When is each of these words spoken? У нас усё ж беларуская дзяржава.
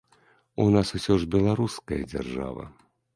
У 0.63 0.63
нас 0.75 0.93
усё 0.99 1.17
ж 1.23 1.29
беларуская 1.35 1.99
дзяржава. 2.15 2.65